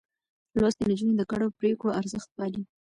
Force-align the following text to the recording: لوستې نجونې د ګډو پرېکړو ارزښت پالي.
لوستې 0.59 0.83
نجونې 0.89 1.13
د 1.17 1.21
ګډو 1.31 1.47
پرېکړو 1.59 1.95
ارزښت 1.99 2.29
پالي. 2.35 2.61